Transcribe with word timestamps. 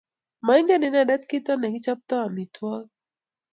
maingen 0.45 0.85
inendet 0.87 1.23
kito 1.29 1.53
ne 1.57 1.67
kichoptoi 1.73 2.21
amitwogik 2.27 2.87